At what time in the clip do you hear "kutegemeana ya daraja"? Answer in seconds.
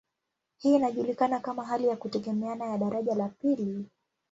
1.95-3.15